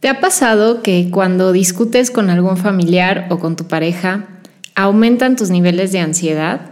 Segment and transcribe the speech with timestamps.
[0.00, 4.28] ¿Te ha pasado que cuando discutes con algún familiar o con tu pareja,
[4.76, 6.70] aumentan tus niveles de ansiedad?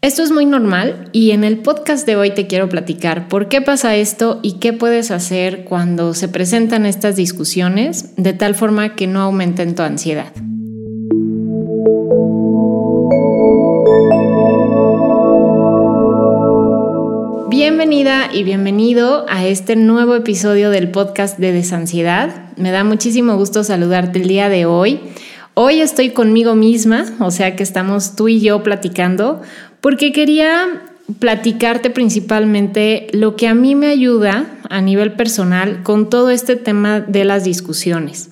[0.00, 3.60] Esto es muy normal y en el podcast de hoy te quiero platicar por qué
[3.60, 9.06] pasa esto y qué puedes hacer cuando se presentan estas discusiones de tal forma que
[9.06, 10.32] no aumenten tu ansiedad.
[17.68, 22.56] Bienvenida y bienvenido a este nuevo episodio del podcast de Desansiedad.
[22.56, 25.00] Me da muchísimo gusto saludarte el día de hoy.
[25.52, 29.42] Hoy estoy conmigo misma, o sea que estamos tú y yo platicando,
[29.82, 30.82] porque quería
[31.18, 37.00] platicarte principalmente lo que a mí me ayuda a nivel personal con todo este tema
[37.00, 38.30] de las discusiones.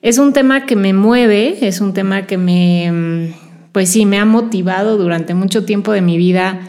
[0.00, 3.34] Es un tema que me mueve, es un tema que me,
[3.72, 6.60] pues sí, me ha motivado durante mucho tiempo de mi vida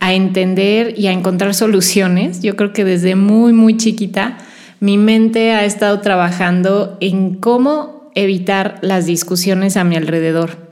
[0.00, 2.42] a entender y a encontrar soluciones.
[2.42, 4.38] Yo creo que desde muy, muy chiquita
[4.80, 10.68] mi mente ha estado trabajando en cómo evitar las discusiones a mi alrededor.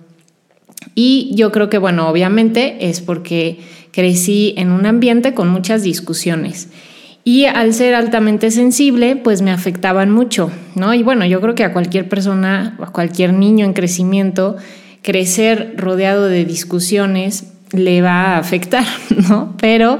[0.94, 3.58] Y yo creo que, bueno, obviamente es porque
[3.91, 6.68] crecí en un ambiente con muchas discusiones.
[7.24, 10.94] Y al ser altamente sensible, pues me afectaban mucho, ¿no?
[10.94, 14.56] Y bueno, yo creo que a cualquier persona, a cualquier niño en crecimiento,
[15.02, 18.84] crecer rodeado de discusiones le va a afectar,
[19.28, 19.55] ¿no?
[19.59, 19.98] Pero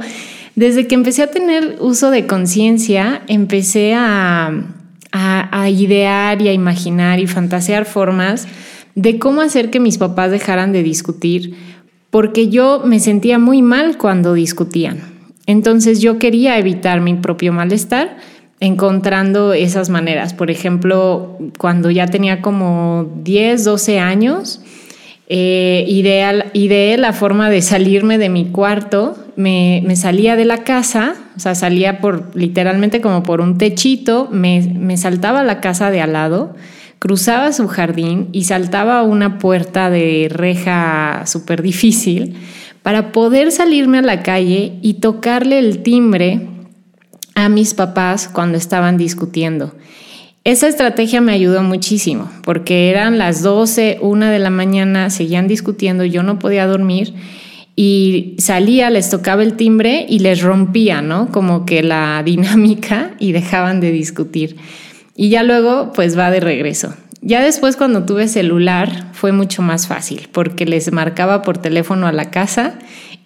[0.55, 4.53] desde que empecé a tener uso de conciencia, empecé a,
[5.13, 8.47] a, idear y a imaginar y fantasear formas
[8.95, 11.55] de cómo hacer que mis papás dejaran de discutir,
[12.11, 15.01] porque yo me sentía muy mal cuando discutían.
[15.47, 18.17] Entonces yo quería evitar mi propio malestar
[18.61, 20.33] encontrando esas maneras.
[20.33, 24.61] Por ejemplo, cuando ya tenía como 10, 12 años,
[25.29, 31.41] eh, ideé, la forma de salirme de mi cuarto, me, salía de la casa, o
[31.41, 36.13] sea, salía por literalmente como por un techito, me, saltaba a la casa de al
[36.13, 36.55] lado,
[37.01, 42.37] cruzaba su jardín y saltaba una puerta de reja súper difícil
[42.83, 46.47] para poder salirme a la calle y tocarle el timbre
[47.35, 49.75] a mis papás cuando estaban discutiendo.
[50.47, 56.05] Esa estrategia me ayudó muchísimo porque eran las 12, una de la mañana, seguían discutiendo,
[56.05, 57.15] yo no podía dormir
[57.75, 61.33] y salía, les tocaba el timbre y les rompía, ¿no?
[61.33, 64.55] Como que la dinámica y dejaban de discutir.
[65.17, 66.95] Y ya luego, pues va de regreso.
[67.23, 72.13] Ya después cuando tuve celular fue mucho más fácil porque les marcaba por teléfono a
[72.13, 72.79] la casa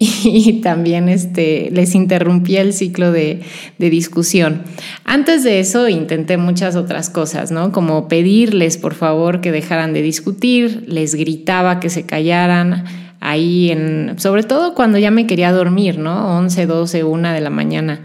[0.03, 3.43] y también este, les interrumpía el ciclo de,
[3.78, 4.62] discusión.
[5.05, 7.71] Antes de eso intenté muchas otras cosas, ¿no?
[7.71, 12.84] Como pedirles por favor que dejaran de discutir, les gritaba que se callaran
[13.21, 16.38] ahí en, sobre todo cuando ya me quería dormir, ¿no?
[16.38, 18.00] 11, 12, 1 de la mañana.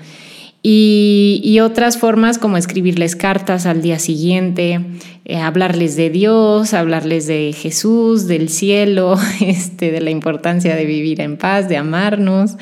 [0.67, 4.79] Y, otras formas como escribirles cartas al día siguiente,
[5.23, 11.21] eh, hablarles de Dios, hablarles de Jesús, del cielo, este, de la importancia de vivir
[11.21, 12.57] en paz, de amarnos.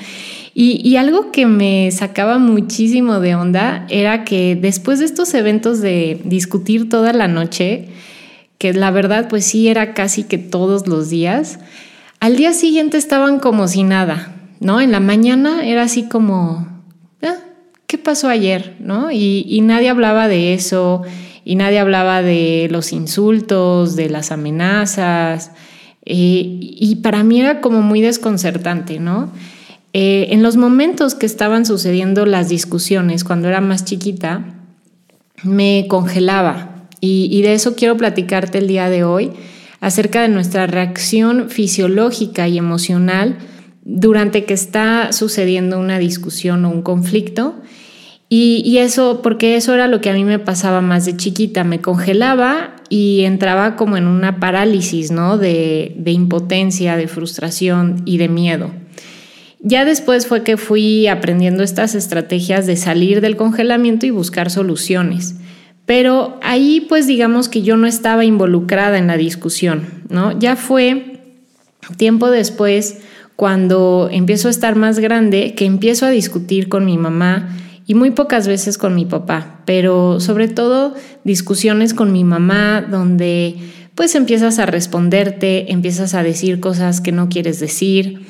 [0.53, 6.19] Y, algo que me sacaba muchísimo de onda era que después de estos eventos de
[6.25, 7.87] discutir toda la noche,
[8.57, 11.57] que la verdad pues sí era casi que todos los días,
[12.19, 14.81] al día siguiente estaban como si nada, ¿no?
[14.81, 16.72] En la mañana era así como
[17.93, 18.75] ¿qué pasó ayer?
[18.79, 19.11] ¿No?
[19.11, 21.03] Y, nadie hablaba de eso,
[21.45, 25.51] y nadie hablaba de los insultos, de las amenazas,
[26.03, 29.31] eh, y para mí era como muy desconcertante, ¿no?
[29.93, 34.43] Eh, en los momentos que estaban sucediendo las discusiones, cuando era más chiquita,
[35.43, 36.87] me congelaba.
[36.99, 39.33] y de eso quiero platicarte el día de hoy,
[39.81, 43.37] acerca de nuestra reacción fisiológica y emocional
[43.83, 47.61] durante que está sucediendo una discusión o un conflicto
[48.35, 51.81] y, eso, porque eso era lo que a mí me pasaba más de chiquita, me
[51.81, 55.37] congelaba y entraba como en una parálisis, ¿no?
[55.37, 58.71] De, de impotencia, de frustración y de miedo.
[59.59, 65.35] Ya después fue que fui aprendiendo estas estrategias de salir del congelamiento y buscar soluciones.
[65.85, 70.39] Pero ahí pues digamos que yo no estaba involucrada en la discusión, ¿no?
[70.39, 71.19] Ya fue
[71.97, 72.97] tiempo después
[73.35, 78.11] cuando empiezo a estar más grande que empiezo a discutir con mi mamá y muy
[78.11, 80.93] pocas veces con mi papá, pero sobre todo
[81.23, 83.57] discusiones con mi mamá donde
[83.95, 88.21] pues empiezas a responderte, empiezas a decir cosas que no quieres decir,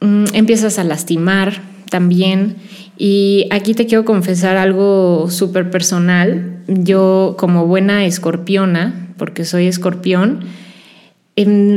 [0.00, 2.56] mm, empiezas a lastimar también.
[2.98, 6.62] Y aquí te quiero confesar algo súper personal.
[6.68, 10.40] Yo como buena escorpiona, porque soy escorpión,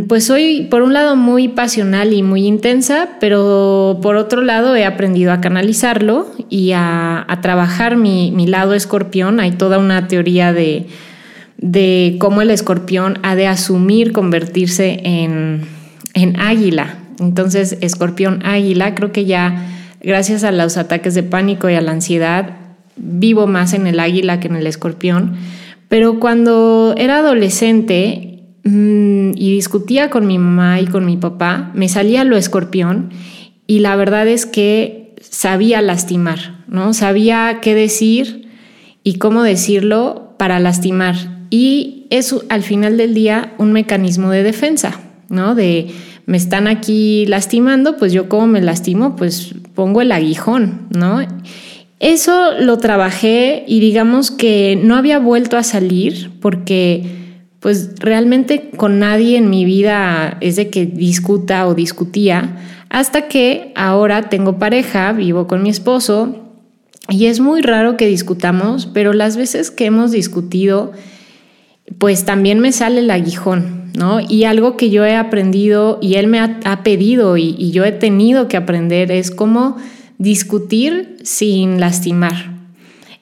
[0.07, 4.85] pues soy por un lado muy pasional y muy intensa, pero por otro lado he
[4.85, 9.39] aprendido a canalizarlo y a, trabajar mi, lado escorpión.
[9.39, 10.87] Hay toda una teoría de,
[11.57, 15.61] de cómo el escorpión ha de asumir convertirse en,
[16.13, 16.97] en águila.
[17.19, 19.67] Entonces, escorpión águila, creo que ya
[20.01, 22.57] gracias a los ataques de pánico y a la ansiedad,
[22.95, 25.35] vivo más en el águila que en el escorpión.
[25.87, 28.32] Pero cuando era adolescente
[28.65, 33.09] y discutía con mi mamá y con mi papá, me salía lo escorpión
[33.67, 36.93] y la verdad es que sabía lastimar, ¿no?
[36.93, 38.47] Sabía qué decir
[39.03, 41.15] y cómo decirlo para lastimar.
[41.49, 44.99] Y es al final del día un mecanismo de defensa,
[45.29, 45.55] ¿no?
[45.55, 45.87] De
[46.25, 51.19] me están aquí lastimando, pues yo como me lastimo, pues pongo el aguijón, ¿no?
[51.99, 57.22] Eso lo trabajé y digamos que no había vuelto a salir porque
[57.63, 62.57] pues realmente con nadie en mi vida es de que discuta o discutía
[62.89, 66.43] hasta que ahora tengo pareja, vivo con mi esposo
[67.07, 70.91] y es muy raro que discutamos, pero las veces que hemos discutido
[71.99, 74.19] pues también me sale el aguijón, ¿no?
[74.19, 78.49] Y algo que yo he aprendido y él me ha, pedido y, yo he tenido
[78.49, 79.77] que aprender es cómo
[80.17, 82.52] discutir sin lastimar.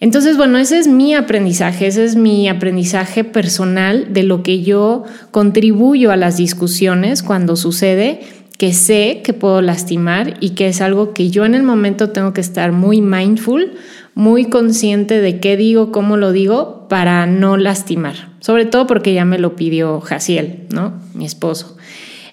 [0.01, 5.03] Entonces, bueno, ese es mi aprendizaje, ese es mi aprendizaje personal de lo que yo
[5.29, 8.19] contribuyo a las discusiones cuando sucede,
[8.57, 12.33] que sé que puedo lastimar y que es algo que yo en el momento tengo
[12.33, 13.73] que estar muy mindful,
[14.15, 18.31] muy consciente de qué digo, cómo lo digo, para no lastimar.
[18.39, 20.99] Sobre todo porque ya me lo pidió Jaciel, ¿no?
[21.13, 21.77] Mi esposo.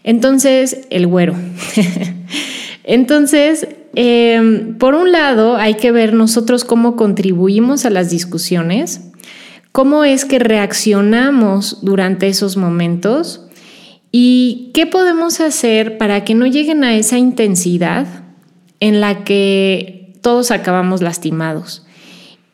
[0.04, 1.34] Entonces, el güero.
[2.84, 3.68] Entonces,
[4.00, 9.10] em, por un lado, hay que ver nosotros cómo contribuimos a las discusiones,
[9.72, 13.48] cómo es que reaccionamos durante esos momentos
[14.12, 18.06] y qué podemos hacer para que no lleguen a esa intensidad
[18.78, 21.84] en la que todos acabamos lastimados.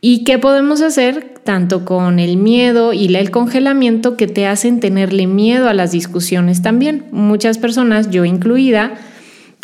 [0.01, 5.27] ¿Y qué podemos hacer tanto con el miedo y el congelamiento que te hacen tenerle
[5.27, 7.07] miedo a las discusiones también?
[7.11, 8.95] Muchas personas, yo incluida,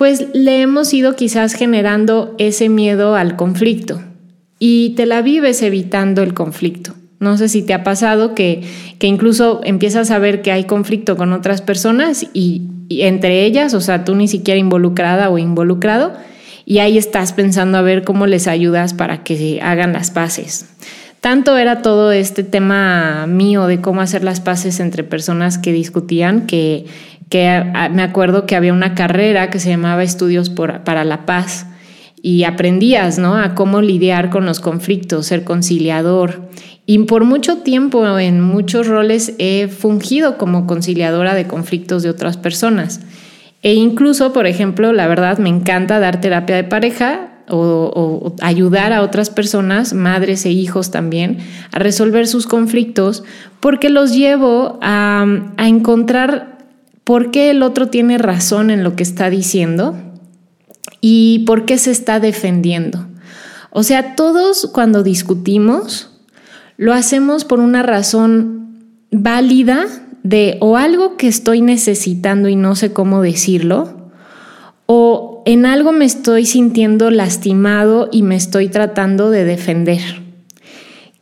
[0.01, 4.01] pues le hemos ido quizás generando ese miedo al conflicto
[4.59, 6.95] y te la vives evitando el conflicto.
[7.19, 8.63] No sé si te ha pasado que,
[8.99, 13.83] que incluso empiezas a ver que hay conflicto con otras personas y, entre ellas, o
[13.83, 16.15] sea, tú ni siquiera involucrada o involucrado,
[16.65, 20.65] y ahí estás pensando a ver cómo les ayudas para que hagan las paces.
[21.21, 26.47] Tanto era todo este tema mío de cómo hacer las paces entre personas que discutían
[26.47, 26.87] que
[27.31, 27.63] que
[27.93, 31.67] me acuerdo que había una carrera que se llamaba Estudios para la Paz
[32.21, 33.39] y aprendías, ¿no?
[33.39, 36.51] A cómo lidiar con los conflictos, ser conciliador.
[36.87, 42.37] Y por mucho tiempo, en muchos roles, he fungido como conciliadora de conflictos de otras
[42.37, 43.01] personas.
[43.63, 49.03] E incluso, por ejemplo, la verdad, me encanta dar terapia de pareja o, ayudar a
[49.03, 51.39] otras personas, madres e hijos también,
[51.73, 53.25] a resolver sus conflictos,
[53.61, 55.27] porque los llevo a,
[55.57, 56.59] a encontrar
[57.05, 59.97] por qué el otro tiene razón en lo que está diciendo
[61.01, 63.07] y por qué se está defendiendo.
[63.71, 66.11] O sea, todos cuando discutimos
[66.81, 68.79] lo hacemos por una razón
[69.11, 69.87] válida
[70.23, 74.11] de o algo que estoy necesitando y no sé cómo decirlo,
[74.87, 80.01] o en algo me estoy sintiendo lastimado y me estoy tratando de defender.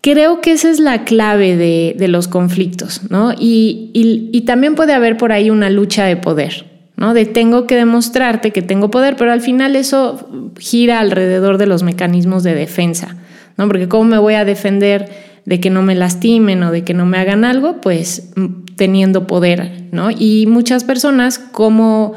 [0.00, 3.34] Creo que esa es la clave de, los conflictos, ¿no?
[3.38, 6.64] Y, también puede haber por ahí una lucha de poder,
[6.96, 7.12] ¿no?
[7.12, 10.28] De tengo que demostrarte que tengo poder, pero al final eso
[10.58, 13.16] gira alrededor de los mecanismos de defensa,
[13.56, 13.66] ¿no?
[13.66, 15.10] Porque ¿cómo me voy a defender
[15.44, 17.80] de que no me lastimen o de que no me hagan algo?
[17.80, 18.30] Pues
[18.76, 20.10] teniendo poder, ¿no?
[20.10, 22.14] Y muchas personas, como,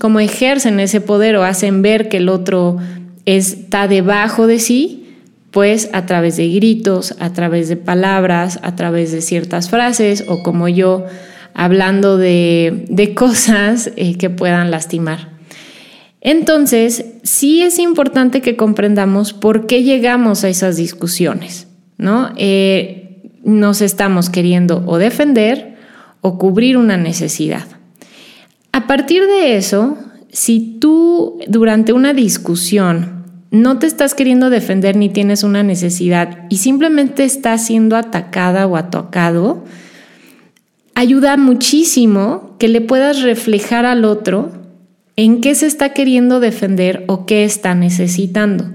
[0.00, 2.78] como ejercen ese poder o hacen ver que el otro
[3.26, 5.06] está debajo de sí,
[5.50, 10.42] pues a través de gritos, a través de palabras, a través de ciertas frases o
[10.42, 11.04] como yo
[11.52, 15.28] hablando de, cosas eh, que puedan lastimar.
[16.22, 21.66] Entonces, sí es importante que comprendamos por qué llegamos a esas discusiones,
[21.98, 22.32] ¿no?
[22.36, 25.76] Eh, nos estamos queriendo o defender
[26.22, 27.79] o cubrir una necesidad.
[28.72, 29.98] A partir de eso,
[30.30, 36.58] si tú durante una discusión no te estás queriendo defender ni tienes una necesidad y
[36.58, 39.64] simplemente estás siendo atacada o atacado,
[40.94, 44.52] ayuda muchísimo que le puedas reflejar al otro
[45.16, 48.70] en qué se está queriendo defender o qué está necesitando.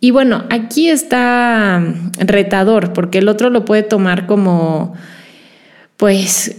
[0.00, 1.82] Y bueno, aquí está
[2.18, 4.94] retador, porque el otro lo puede tomar como,
[5.96, 6.56] pues,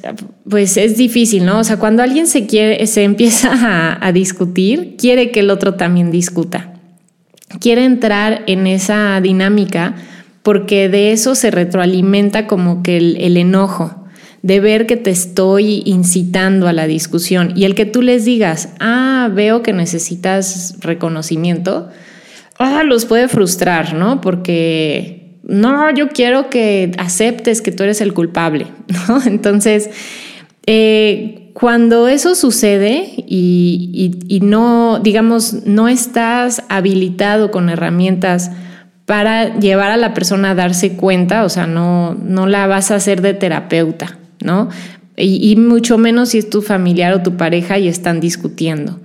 [0.49, 1.59] pues es difícil, ¿no?
[1.59, 6.11] O sea, cuando alguien se quiere, se empieza a, discutir, quiere que el otro también
[6.11, 6.73] discuta.
[7.59, 9.95] Quiere entrar en esa dinámica
[10.41, 14.05] porque de eso se retroalimenta como que el, enojo
[14.41, 18.69] de ver que te estoy incitando a la discusión y el que tú les digas,
[18.79, 21.89] ah, veo que necesitas reconocimiento,
[22.57, 24.21] ah, los puede frustrar, ¿no?
[24.21, 25.16] Porque
[25.47, 28.67] no, yo quiero que aceptes que tú eres el culpable,
[29.07, 29.21] ¿no?
[29.25, 29.89] Entonces,
[30.65, 38.51] eh, cuando eso sucede y, no, digamos, no estás habilitado con herramientas
[39.05, 42.95] para llevar a la persona a darse cuenta, o sea, no, no la vas a
[42.95, 44.69] hacer de terapeuta, ¿no?
[45.15, 48.99] Y, y mucho menos si es tu familiar o tu pareja y están discutiendo.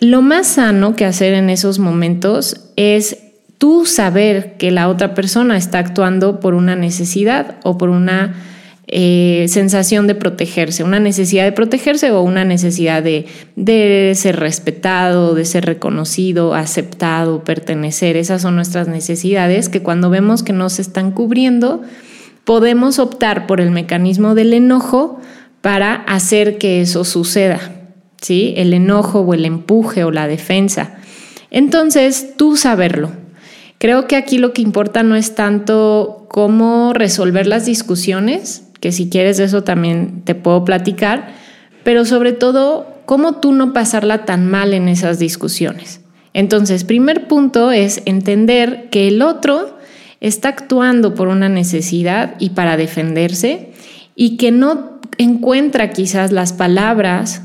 [0.00, 3.27] Lo más sano que hacer en esos momentos es
[3.58, 8.34] tú saber que la otra persona está actuando por una necesidad o por una
[8.86, 15.34] eh, sensación de protegerse, una necesidad de protegerse o una necesidad de, de, ser respetado,
[15.34, 18.16] de ser reconocido, aceptado, pertenecer.
[18.16, 21.82] Esas son nuestras necesidades que cuando vemos que no se están cubriendo,
[22.44, 25.20] podemos optar por el mecanismo del enojo
[25.60, 27.60] para hacer que eso suceda.
[28.22, 28.54] ¿sí?
[28.56, 30.94] El enojo o el empuje o la defensa.
[31.50, 33.10] Entonces, tú saberlo,
[33.78, 39.08] Creo que aquí lo que importa no es tanto cómo resolver las discusiones, que si
[39.08, 41.32] quieres eso también te puedo platicar,
[41.84, 46.00] pero sobre todo cómo tú no pasarla tan mal en esas discusiones.
[46.34, 49.78] Entonces, primer punto es entender que el otro
[50.20, 53.72] está actuando por una necesidad y para defenderse
[54.14, 57.42] y que no encuentra quizás las palabras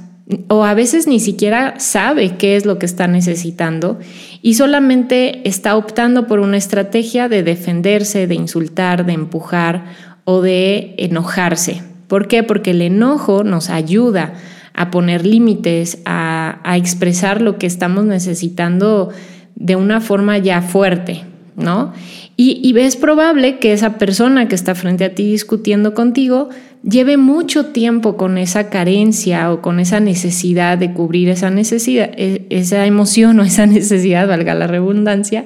[0.47, 3.99] o a veces ni siquiera sabe qué es lo que está necesitando
[4.41, 9.85] y solamente está optando por una estrategia de defenderse, de insultar, de empujar
[10.23, 11.83] o de enojarse.
[12.07, 12.43] ¿Por qué?
[12.43, 14.33] Porque el enojo nos ayuda
[14.73, 19.09] a poner límites, a, expresar lo que estamos necesitando
[19.55, 21.25] de una forma ya fuerte,
[21.55, 21.93] ¿no?
[22.35, 26.49] Y, y es probable que esa persona que está frente a ti discutiendo contigo
[26.83, 32.45] lleve mucho tiempo con esa carencia o con esa necesidad de cubrir esa necesidad, e,
[32.49, 35.45] esa emoción o esa necesidad, valga la redundancia,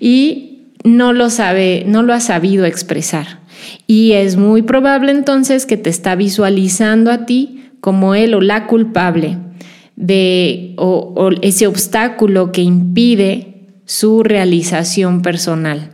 [0.00, 3.40] y no lo sabe, no lo ha sabido expresar.
[3.86, 8.66] Y es muy probable entonces que te está visualizando a ti como él o la
[8.66, 9.38] culpable
[9.94, 15.92] de o ese obstáculo que impide su realización personal.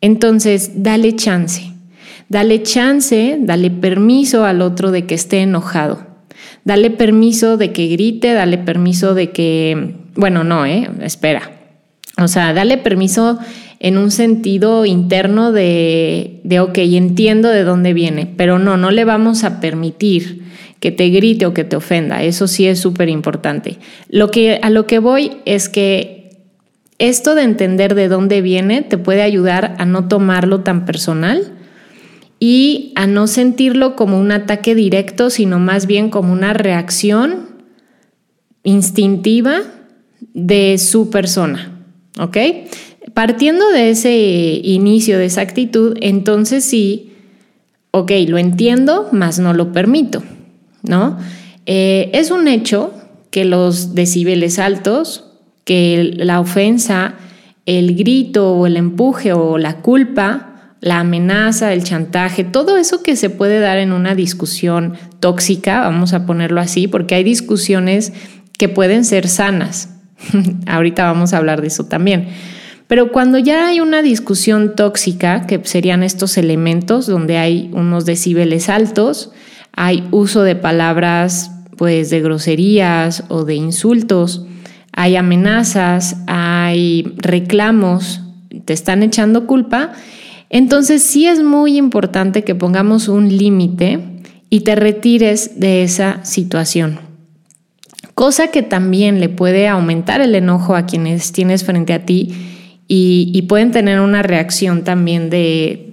[0.00, 1.72] Entonces, dale chance
[2.28, 6.06] Dale chance, dale permiso al otro de que esté enojado.
[6.64, 10.90] Dale permiso de que grite, dale permiso de que, bueno, no, ¿eh?
[11.00, 11.50] Espera.
[12.22, 13.38] O sea, dale permiso
[13.80, 19.04] en un sentido interno de, de, ok, entiendo de dónde viene, pero no, no le
[19.04, 20.42] vamos a permitir
[20.80, 22.22] que te grite o que te ofenda.
[22.22, 23.78] Eso sí es súper importante.
[24.08, 26.18] Lo que, a lo que voy es que
[26.98, 31.57] esto de entender de dónde viene te puede ayudar a no tomarlo tan personal
[32.40, 37.48] y a no sentirlo como un ataque directo, sino más bien como una reacción
[38.62, 39.62] instintiva
[40.34, 41.74] de su persona.
[42.18, 42.36] ¿Ok?
[43.14, 47.12] Partiendo de ese inicio, de esa actitud, entonces sí,
[47.90, 50.22] ok, lo entiendo, mas no lo permito,
[50.82, 51.18] ¿no?
[51.66, 52.92] Eh, es un hecho
[53.30, 55.24] que los decibeles altos,
[55.64, 57.14] que la ofensa,
[57.66, 60.47] el grito o el empuje o la culpa
[60.80, 66.12] la amenaza, el chantaje, todo eso que se puede dar en una discusión tóxica, vamos
[66.12, 68.12] a ponerlo así, porque hay discusiones
[68.56, 69.90] que pueden ser sanas.
[70.66, 72.28] Ahorita vamos a hablar de eso también.
[72.86, 78.68] Pero cuando ya hay una discusión tóxica, que serían estos elementos donde hay unos decibeles
[78.68, 79.30] altos,
[79.72, 84.46] hay uso de palabras pues de groserías o de insultos,
[84.92, 88.22] hay amenazas, hay reclamos,
[88.64, 89.92] te están echando culpa,
[90.50, 94.00] entonces sí es muy importante que pongamos un límite
[94.50, 97.00] y te retires de esa situación.
[98.14, 102.34] Cosa que también le puede aumentar el enojo a quienes tienes frente a ti
[102.88, 105.84] y, pueden tener una reacción también de,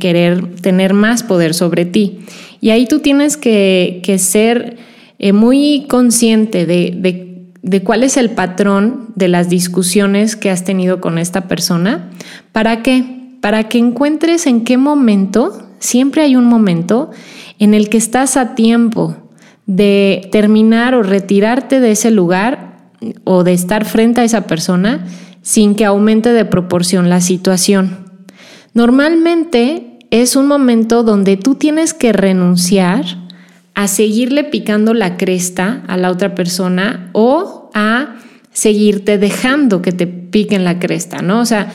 [0.00, 2.20] querer tener más poder sobre ti.
[2.60, 4.76] Y ahí tú tienes que, ser
[5.18, 11.00] eh, muy consciente de, de cuál es el patrón de las discusiones que has tenido
[11.00, 12.10] con esta persona.
[12.52, 13.23] ¿Para qué?
[13.44, 17.10] Para que encuentres en qué momento, siempre hay un momento
[17.58, 19.18] en el que estás a tiempo
[19.66, 22.88] de terminar o retirarte de ese lugar
[23.24, 25.04] o de estar frente a esa persona
[25.42, 28.06] sin que aumente de proporción la situación.
[28.72, 33.04] Normalmente es un momento donde tú tienes que renunciar
[33.74, 38.14] a seguirle picando la cresta a la otra persona o a
[38.54, 41.40] seguirte dejando que te piquen la cresta, ¿no?
[41.40, 41.70] O sea,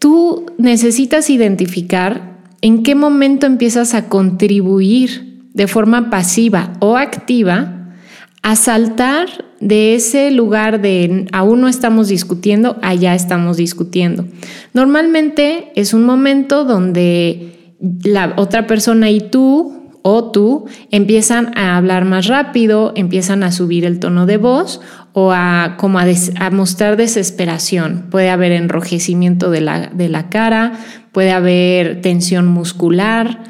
[0.00, 7.94] tú necesitas identificar en qué momento empiezas a contribuir de forma pasiva o activa
[8.42, 9.28] a saltar
[9.60, 14.24] de ese lugar de aún no estamos discutiendo, allá estamos discutiendo.
[14.72, 22.06] Normalmente es un momento donde la otra persona y tú o tú empiezan a hablar
[22.06, 24.80] más rápido, empiezan a subir el tono de voz
[25.12, 28.06] o a, como a, mostrar desesperación.
[28.10, 30.72] Puede haber enrojecimiento de la, de la cara,
[31.12, 33.44] puede haber tensión muscular,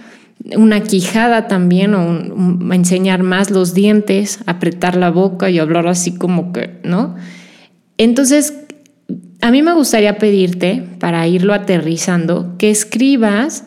[0.56, 6.52] una quijada también, o enseñar más los dientes, apretar la boca y hablar así como
[6.52, 7.16] que, ¿no?
[7.98, 8.54] Entonces,
[9.42, 13.64] a mí me gustaría pedirte, para irlo aterrizando, que escribas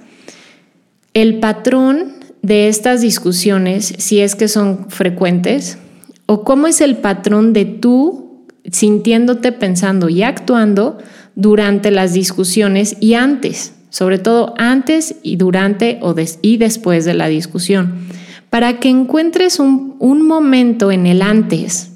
[1.13, 5.77] el patrón de estas discusiones, si es que son frecuentes,
[6.25, 10.97] o cómo es el patrón de tú sintiéndote, pensando y actuando
[11.35, 17.27] durante las discusiones y antes, sobre todo antes y durante o y después de la
[17.27, 17.95] discusión,
[18.49, 21.89] para que encuentres un, un momento en el antes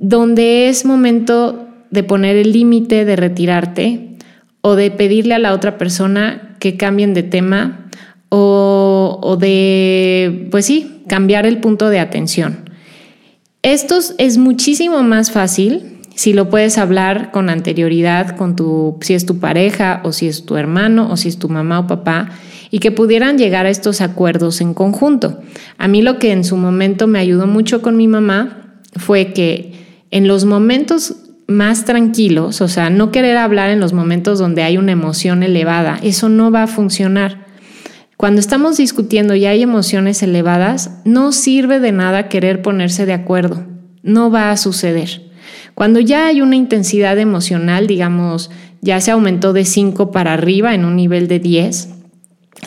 [0.00, 4.16] donde es momento de poner el límite, de retirarte
[4.62, 7.90] o de pedirle a la otra persona que cambien de tema
[8.30, 12.69] o, o de, pues sí, cambiar el punto de atención.
[13.62, 19.26] Esto es muchísimo más fácil si lo puedes hablar con anterioridad con tu, si es
[19.26, 22.30] tu pareja o si es tu hermano o si es tu mamá o papá,
[22.70, 25.40] y que pudieran llegar a estos acuerdos en conjunto.
[25.76, 29.72] A mí lo que en su momento me ayudó mucho con mi mamá fue que
[30.10, 34.78] en los momentos más tranquilos, o sea, no querer hablar en los momentos donde hay
[34.78, 37.39] una emoción elevada, eso no va a funcionar.
[38.20, 43.64] Cuando estamos discutiendo y hay emociones elevadas, no sirve de nada querer ponerse de acuerdo.
[44.02, 45.22] No va a suceder.
[45.74, 48.50] Cuando ya hay una intensidad emocional, digamos,
[48.82, 51.88] ya se aumentó de 5 para arriba en un nivel de 10,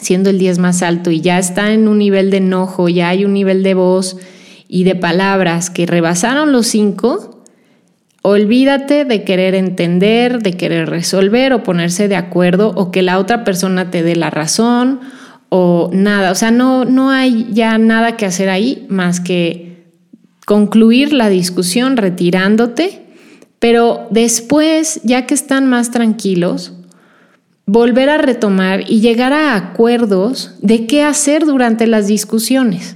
[0.01, 3.23] siendo el 10 más alto y ya está en un nivel de enojo, ya hay
[3.23, 4.17] un nivel de voz
[4.67, 7.43] y de palabras que rebasaron los 5,
[8.23, 13.43] olvídate de querer entender, de querer resolver o ponerse de acuerdo o que la otra
[13.43, 14.99] persona te dé la razón
[15.55, 19.83] o nada, o sea, no, no hay ya nada que hacer ahí más que
[20.47, 23.03] concluir la discusión retirándote,
[23.59, 26.73] pero después, ya que están más tranquilos,
[27.67, 32.95] volver a retomar y llegar a acuerdos de qué hacer durante las discusiones.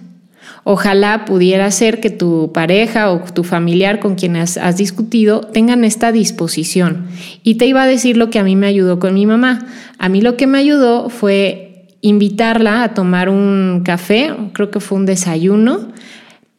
[0.63, 5.83] Ojalá pudiera ser que tu pareja o tu familiar con quien has, has, discutido tengan
[5.83, 7.05] esta disposición.
[7.43, 9.67] Y te iba a decir lo que a mí me ayudó con mi mamá.
[9.99, 11.66] A mí lo que me ayudó fue
[12.01, 15.89] invitarla a tomar un café, creo que fue un desayuno.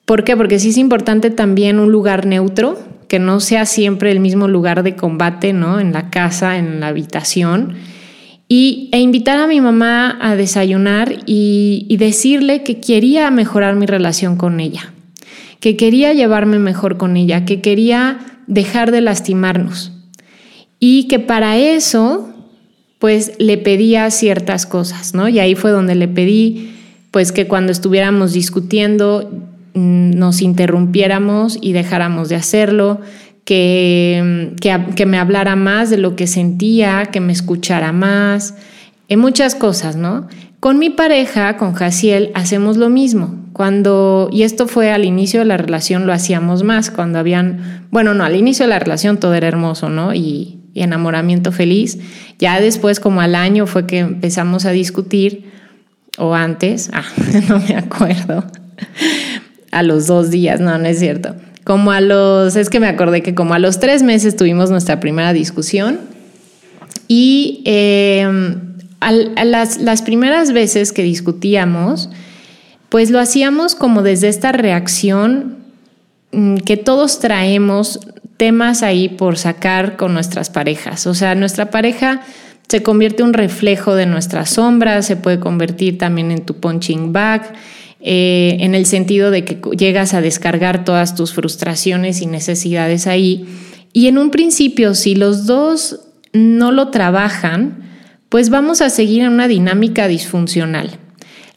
[0.05, 0.37] ¿Por qué?
[0.37, 4.83] Porque sí es importante también un lugar neutro, que no sea siempre el mismo lugar
[4.83, 5.81] de combate, ¿no?
[5.81, 7.75] En la casa, en la habitación.
[8.49, 13.87] Y, e invitar a mi mamá a desayunar y, y decirle que quería mejorar mi
[13.87, 14.93] relación con ella,
[15.61, 19.93] que quería llevarme mejor con ella, que quería dejar de lastimarnos.
[20.81, 22.31] Y que para eso
[22.99, 25.29] pues le pedía ciertas cosas, ¿no?
[25.29, 26.75] Y ahí fue donde le pedí,
[27.11, 29.31] pues que cuando estuviéramos discutiendo
[29.75, 33.01] mm, nos interrumpiéramos y dejáramos de hacerlo,
[33.45, 38.55] que, que, me hablara más de lo que sentía, que me escuchara más,
[39.09, 40.29] en muchas cosas, ¿no?
[40.61, 43.37] Con mi pareja, con Jaciel, hacemos lo mismo.
[43.55, 48.13] Cuando, y esto fue al inicio de la relación, lo hacíamos más, cuando habían, bueno,
[48.13, 50.13] no, al inicio de la relación todo era hermoso, ¿no?
[50.15, 51.99] Y, y enamoramiento feliz.
[52.39, 55.51] Ya después, como al año, fue que empezamos a discutir,
[56.17, 57.05] o antes, ah,
[57.49, 58.45] no me acuerdo,
[59.71, 61.35] a los dos días, no, no es cierto.
[61.65, 65.01] Como a los, es que me acordé que como a los tres meses tuvimos nuestra
[65.01, 65.99] primera discusión
[67.09, 68.61] y em,
[69.45, 72.09] las, las primeras veces que discutíamos,
[72.89, 75.59] pues lo hacíamos como desde esta reacción
[76.33, 78.01] mm, que todos traemos
[78.39, 81.07] temas ahí por sacar con nuestras parejas.
[81.07, 82.23] O sea, nuestra pareja
[82.69, 87.53] se convierte un reflejo de nuestras sombras, se puede convertir también en tu punching bag,
[88.01, 93.47] eh, en el sentido de que llegas a descargar todas tus frustraciones y necesidades ahí.
[93.93, 96.01] Y en un principio, si los dos
[96.33, 97.89] no lo trabajan,
[98.29, 100.99] pues vamos a seguir en una dinámica disfuncional.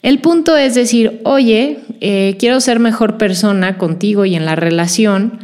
[0.02, 5.38] El punto es decir, oye, eh, quiero ser mejor persona contigo y en la relación,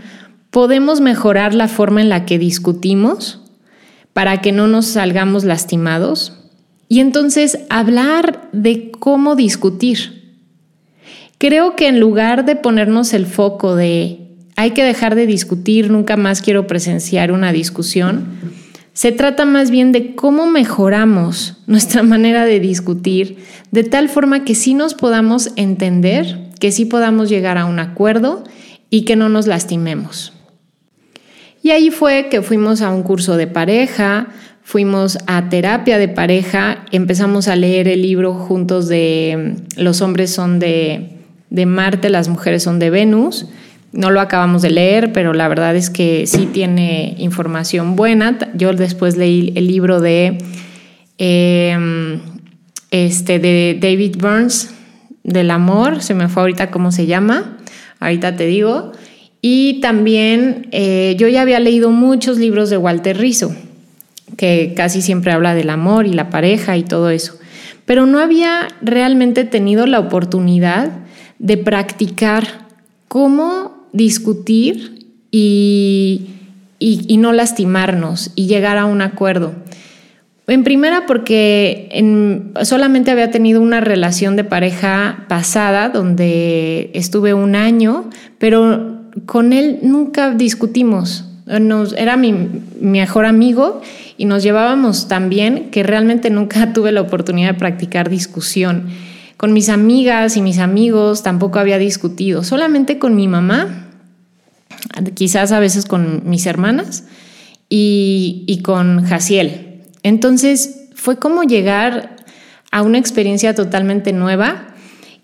[0.51, 3.41] podemos mejorar la forma en la que discutimos
[4.13, 6.35] para que no nos salgamos lastimados.
[6.89, 10.37] Y entonces hablar de cómo discutir.
[11.39, 14.25] Creo que en lugar de ponernos el foco de
[14.57, 18.27] hay que dejar de discutir, nunca más quiero presenciar una discusión,
[18.93, 23.39] se trata más bien de cómo mejoramos nuestra manera de discutir
[23.71, 28.43] de tal forma que sí nos podamos entender, que sí podamos llegar a un acuerdo
[28.91, 30.33] y que no nos lastimemos.
[31.69, 34.29] Y ahí fue que fuimos a un curso de pareja,
[34.63, 40.31] fuimos a terapia de pareja, empezamos a leer el libro juntos de mm, Los hombres
[40.33, 41.11] son de,
[41.67, 43.49] Marte, las mujeres son de Venus.
[43.93, 48.39] No lo acabamos de leer, pero la verdad es que sí tiene información buena.
[48.55, 50.39] Yo después leí el libro de,
[51.19, 52.21] em,
[52.91, 54.71] este, de David Burns,
[55.23, 57.59] del amor, se me fue ahorita cómo se llama,
[58.01, 58.93] ahorita te digo.
[59.41, 63.55] Y también eh, yo ya había leído muchos libros de Walter Rizzo,
[64.37, 67.39] que casi siempre habla del amor y la pareja y todo eso.
[67.85, 70.91] Pero no había realmente tenido la oportunidad
[71.39, 72.67] de practicar
[73.07, 76.27] cómo discutir y,
[76.79, 79.55] y, no lastimarnos y llegar a un acuerdo.
[80.47, 81.91] En primera porque
[82.63, 89.81] solamente había tenido una relación de pareja pasada donde estuve un año, pero con él
[89.83, 91.25] nunca discutimos.
[91.97, 92.35] era mi,
[92.81, 93.81] mejor amigo
[94.17, 98.89] y nos llevábamos tan bien que realmente nunca tuve la oportunidad de practicar discusión.
[99.37, 103.87] Con mis amigas y mis amigos tampoco había discutido, solamente con mi mamá,
[105.15, 107.05] quizás a veces con mis hermanas
[107.69, 109.83] y, y con Jaciel.
[110.03, 112.17] Entonces fue como llegar
[112.71, 114.68] a una experiencia totalmente nueva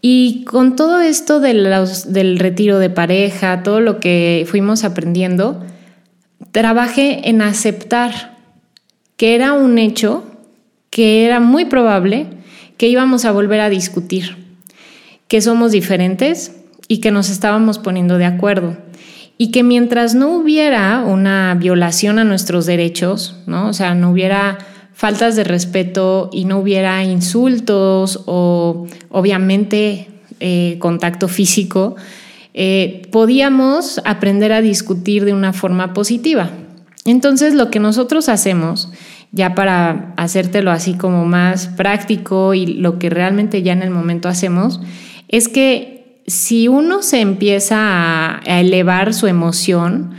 [0.07, 5.65] y con todo esto del retiro de pareja, todo lo que fuimos aprendiendo,
[6.53, 8.37] trabajé en aceptar
[9.17, 10.23] que era un hecho,
[10.91, 12.27] que era muy probable
[12.77, 14.37] que íbamos a volver a discutir,
[15.27, 16.55] que somos diferentes
[16.87, 18.77] y que nos estábamos poniendo de acuerdo.
[19.39, 23.69] Y que mientras no hubiera una violación a nuestros derechos, ¿no?
[23.69, 24.59] O sea, no hubiera
[24.95, 30.09] faltas de respeto y no hubiera insultos o obviamente
[30.41, 31.97] eh, contacto físico,
[32.55, 36.51] eh, podíamos aprender a discutir de una forma positiva.
[37.05, 38.91] Entonces lo que nosotros hacemos,
[39.33, 44.29] ya para hacértelo así como más práctico y lo que realmente ya en el momento
[44.29, 44.81] hacemos,
[45.29, 50.13] es que si uno se empieza a, a elevar su emoción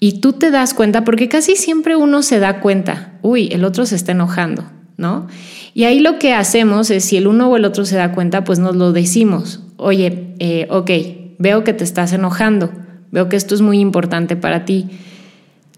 [0.00, 3.86] y tú te das cuenta, porque casi siempre uno se da cuenta, uy, el otro
[3.86, 4.64] se está enojando,
[4.96, 5.26] ¿no?
[5.74, 8.44] Y ahí lo que hacemos es, si el uno o el otro se da cuenta,
[8.44, 10.90] pues nos lo decimos, oye, eh, ok,
[11.38, 12.70] veo que te estás enojando,
[13.10, 14.88] veo que esto es muy importante para ti.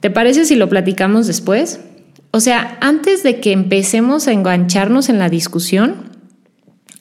[0.00, 1.80] ¿Te parece si lo platicamos después?
[2.30, 5.94] O sea, antes de que empecemos a engancharnos en la discusión,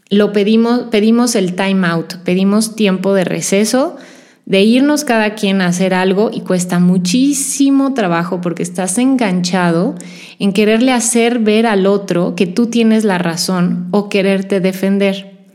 [0.10, 3.98] lo pedimos, pedimos el time out, pedimos tiempo de receso,
[4.46, 9.96] de irnos cada quien a hacer algo y cuesta muchísimo trabajo porque estás enganchado
[10.40, 15.48] en quererle hacer ver al otro que tú tienes la razón o quererte defender.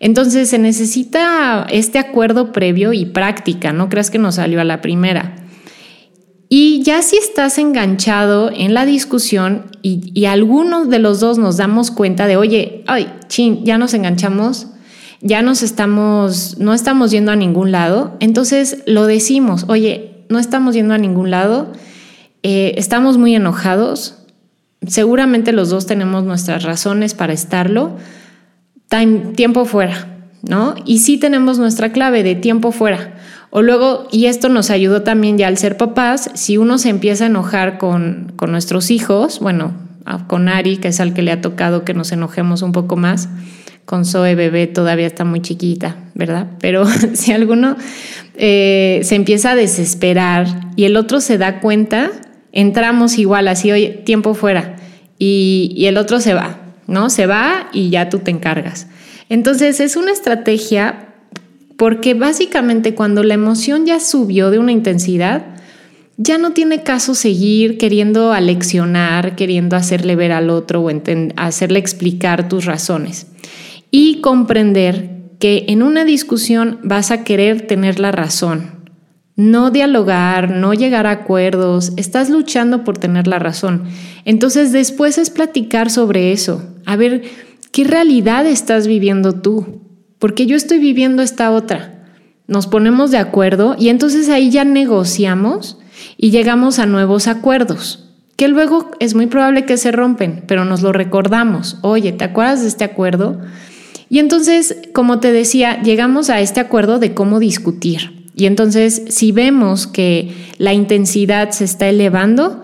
[0.00, 4.80] Entonces se necesita este acuerdo previo y práctica, no creas que nos salió a la
[4.80, 5.36] primera.
[6.48, 11.56] Y ya si estás enganchado en la discusión y, y algunos de los dos nos
[11.56, 14.71] damos cuenta de, oye, ay, chin, ya nos enganchamos,
[15.22, 20.74] ya nos estamos, no estamos yendo a ningún lado, entonces lo decimos, oye, no estamos
[20.74, 21.72] yendo a ningún lado,
[22.42, 24.18] eh, estamos muy enojados,
[24.84, 27.96] seguramente los dos tenemos nuestras razones para estarlo,
[29.36, 30.74] tiempo fuera, ¿no?
[30.84, 33.14] Y sí tenemos nuestra clave de tiempo fuera.
[33.50, 37.24] O luego, y esto nos ayudó también ya al ser papás, si uno se empieza
[37.24, 39.72] a enojar con, con nuestros hijos, bueno,
[40.26, 43.28] con Ari, que es al que le ha tocado que nos enojemos un poco más,
[43.84, 46.46] con Zoe bebé todavía está muy chiquita, ¿verdad?
[46.60, 47.76] Pero si alguno
[48.36, 52.10] eh, se empieza a desesperar y el otro se da cuenta,
[52.52, 54.76] entramos igual así, oye, tiempo fuera,
[55.18, 57.10] y, y el otro se va, ¿no?
[57.10, 58.88] Se va y ya tú te encargas.
[59.28, 61.08] Entonces es una estrategia
[61.76, 65.46] porque básicamente cuando la emoción ya subió de una intensidad,
[66.16, 70.90] ya no tiene caso seguir queriendo aleccionar, queriendo hacerle ver al otro o
[71.36, 73.26] hacerle explicar tus razones
[73.92, 78.90] y comprender que en una discusión vas a querer tener la razón,
[79.36, 83.84] no dialogar, no llegar a acuerdos, estás luchando por tener la razón.
[84.24, 87.22] Entonces después es platicar sobre eso, a ver
[87.70, 89.82] qué realidad estás viviendo tú,
[90.18, 92.06] porque yo estoy viviendo esta otra.
[92.46, 95.78] Nos ponemos de acuerdo y entonces ahí ya negociamos
[96.16, 100.80] y llegamos a nuevos acuerdos, que luego es muy probable que se rompen, pero nos
[100.80, 101.76] lo recordamos.
[101.82, 103.38] Oye, ¿te acuerdas de este acuerdo?
[104.12, 108.28] Y entonces, como te decía, llegamos a este acuerdo de cómo discutir.
[108.36, 112.60] Y entonces, si vemos que la intensidad se está elevando,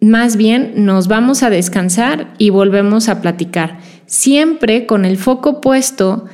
[0.00, 6.24] más bien nos vamos a descansar y volvemos a platicar, siempre con el foco puesto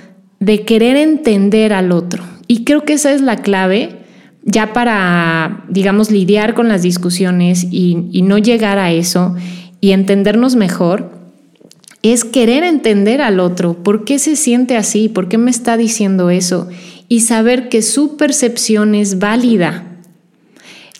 [0.40, 2.24] de querer entender al otro.
[2.46, 4.06] Y creo que esa es la clave
[4.42, 9.34] ya para, digamos, lidiar con las discusiones y, no llegar a eso
[9.82, 11.23] y entendernos mejor,
[12.04, 16.28] es querer entender al otro, por qué se siente así, por qué me está diciendo
[16.28, 16.68] eso
[17.08, 19.84] y saber que su percepción es válida.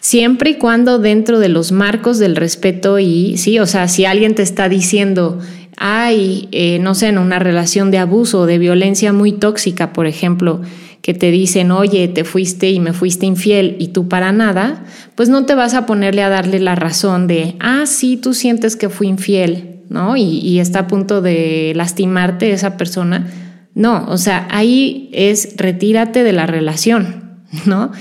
[0.01, 4.35] Siempre y cuando dentro de los marcos del respeto y sí, o sea, si alguien
[4.35, 5.39] te está diciendo,
[5.77, 10.07] hay, eh, no sé, en una relación de abuso o de violencia muy tóxica, por
[10.07, 10.63] ejemplo,
[11.03, 14.85] que te dicen, oye, te fuiste y me fuiste infiel y tú para nada,
[15.17, 18.77] pues no te vas a ponerle a darle la razón de, ah, sí, tú sientes
[18.77, 20.17] que fui infiel, ¿no?
[20.17, 23.31] Y, está a punto de lastimarte esa persona.
[23.75, 27.93] No, o sea, ahí es retírate de la relación, ¿no?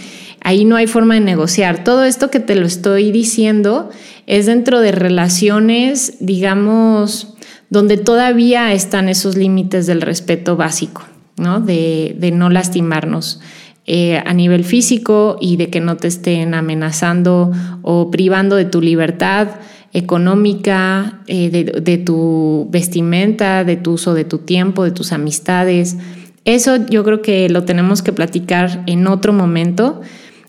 [0.41, 1.83] Ahí no hay forma de negociar.
[1.83, 3.89] Todo esto que te lo estoy diciendo
[4.27, 7.35] es dentro de relaciones, digamos,
[7.69, 11.03] donde todavía están esos límites del respeto básico,
[11.37, 11.59] ¿no?
[11.59, 13.41] De, no lastimarnos.
[13.85, 18.81] Eh, a nivel físico y de que no te estén amenazando o privando de tu
[18.81, 19.49] libertad
[19.93, 25.97] económica, eh, de, de, tu vestimenta, de tu uso de tu tiempo, de tus amistades.
[26.45, 30.01] Eso yo creo que lo tenemos que platicar en otro momento.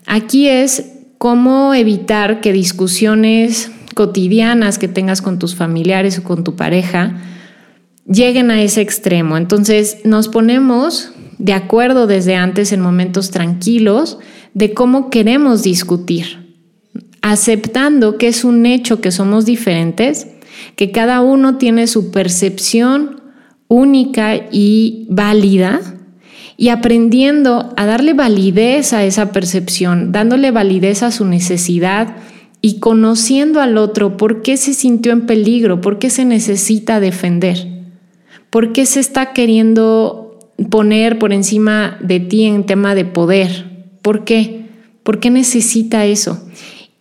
[0.07, 6.55] Aquí es cómo evitar que discusiones cotidianas que tengas con tus familiares o con tu
[6.55, 7.15] pareja
[8.05, 9.37] lleguen a ese extremo.
[9.37, 14.19] Entonces nos ponemos de acuerdo desde antes en momentos tranquilos
[14.53, 16.44] de cómo queremos discutir,
[17.25, 20.27] aceptando que es un hecho que somos diferentes,
[20.75, 23.19] que cada uno tiene su percepción
[23.67, 25.81] única y válida
[26.55, 32.15] y aprendiendo a darle validez a esa percepción, dándole validez a su necesidad
[32.61, 37.87] y conociendo al otro por qué se sintió en peligro, por qué se necesita defender,
[38.51, 44.25] por qué se está queriendo poner por encima de ti en tema de poder, por
[44.25, 44.67] qué,
[45.01, 46.39] por qué necesita eso.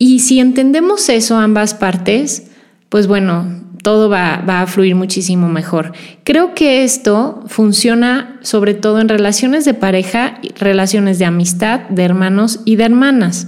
[0.06, 2.48] Y si entendemos eso ambas partes,
[2.90, 5.92] pues bueno, todo va, a fluir muchísimo mejor.
[6.24, 12.60] Creo que esto funciona sobre todo en relaciones de pareja, relaciones de amistad, de hermanos
[12.66, 13.46] y de hermanas.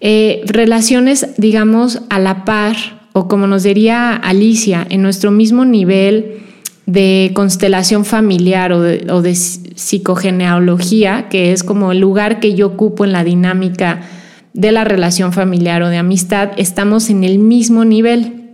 [0.00, 2.74] Eh, relaciones, digamos, a la par,
[3.12, 6.42] o como nos diría Alicia, en nuestro mismo nivel
[6.86, 12.66] de constelación familiar o de, o de psicogenealogía, que es como el lugar que yo
[12.66, 14.00] ocupo en la dinámica
[14.54, 18.44] de la relación familiar o de amistad, estamos en el mismo nivel.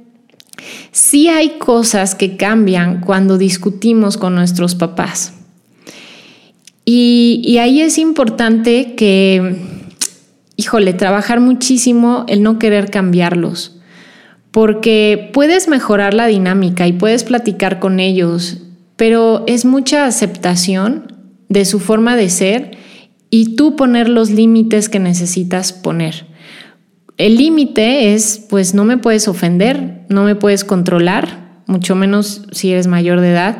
[0.91, 5.35] Sí hay cosas que cambian cuando discutimos con nuestros papás.
[6.87, 9.57] Y, ahí es importante que,
[10.57, 13.79] híjole, trabajar muchísimo el no querer cambiarlos,
[14.51, 18.63] porque puedes mejorar la dinámica y puedes platicar con ellos,
[18.97, 21.15] pero es mucha aceptación
[21.49, 22.80] de su forma de ser
[23.31, 26.27] y tú poner los límites que necesitas poner.
[27.17, 32.73] El límite es, pues no me puedes ofender, no me puedes controlar, mucho menos si
[32.73, 33.59] eres mayor de edad,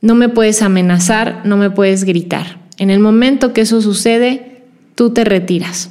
[0.00, 2.60] no me puedes amenazar, no me puedes gritar.
[2.78, 4.62] En el momento que eso sucede,
[4.94, 5.90] tú te retiras.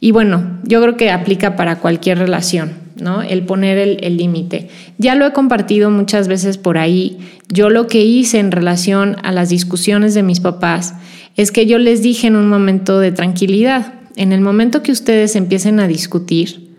[0.00, 3.22] Y bueno, yo creo que aplica para cualquier relación, ¿no?
[3.22, 4.68] El poner el límite.
[4.98, 7.18] Ya lo he compartido muchas veces por ahí.
[7.48, 10.94] Yo lo que hice en relación a las discusiones de mis papás
[11.36, 15.36] es que yo les dije en un momento de tranquilidad, en el momento que ustedes
[15.36, 16.70] empiecen a discutir,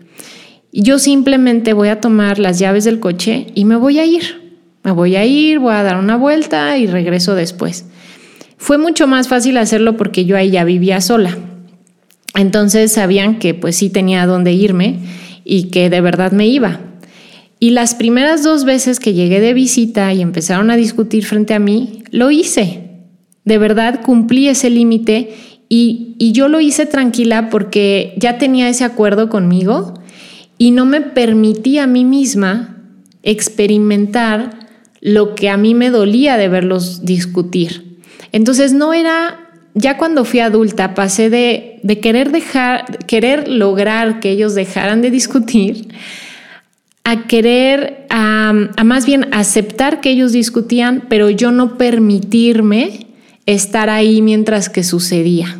[0.72, 4.40] yo simplemente voy a tomar las llaves del coche y me voy a ir.
[4.84, 7.84] Me voy a ir, voy a dar una vuelta y regreso después.
[8.56, 11.36] Fue mucho más fácil hacerlo porque yo ahí ya vivía sola.
[12.34, 15.00] Entonces sabían que pues sí tenía dónde irme
[15.44, 16.80] y que de verdad me iba.
[17.60, 21.58] Y las primeras dos veces que llegué de visita y empezaron a discutir frente a
[21.58, 22.91] mí, lo hice.
[23.44, 25.34] De verdad cumplí ese límite
[25.74, 29.94] y, yo lo hice tranquila porque ya tenía ese acuerdo conmigo
[30.58, 32.76] y no me permití a mí misma
[33.22, 34.68] experimentar
[35.00, 37.98] lo que a mí me dolía de verlos discutir.
[38.32, 44.54] Entonces no era, ya cuando fui adulta, pasé de, querer dejar, querer lograr que ellos
[44.54, 45.88] dejaran de discutir
[47.04, 48.52] a querer, a
[48.84, 53.11] más bien aceptar que ellos discutían, pero yo no permitirme
[53.46, 55.58] estar ahí mientras que sucedía.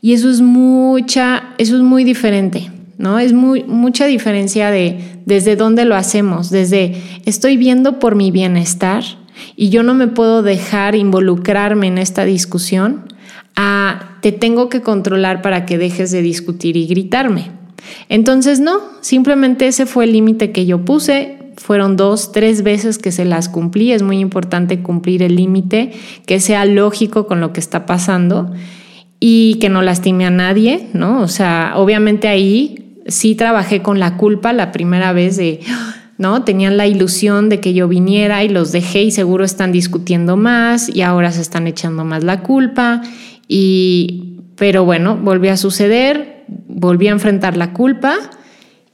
[0.00, 3.18] Y eso es mucha, eso es muy diferente, ¿no?
[3.18, 9.04] Es muy, mucha diferencia de desde dónde lo hacemos, desde estoy viendo por mi bienestar
[9.54, 13.04] y yo no me puedo dejar involucrarme en esta discusión
[13.54, 17.50] a te tengo que controlar para que dejes de discutir y gritarme.
[18.08, 23.12] Entonces no, simplemente ese fue el límite que yo puse, fueron dos, tres veces que
[23.12, 25.92] se las cumplí, es muy importante cumplir el límite,
[26.26, 28.52] que sea lógico con lo que está pasando
[29.20, 31.22] y que no lastime a nadie, ¿no?
[31.22, 35.60] O sea, obviamente ahí sí trabajé con la culpa la primera vez de
[36.18, 36.44] ¿no?
[36.44, 40.88] Tenían la ilusión de que yo viniera y los dejé y seguro están discutiendo más
[40.94, 43.02] y ahora se están echando más la culpa
[43.48, 48.16] y pero bueno, volvió a suceder, volví a enfrentar la culpa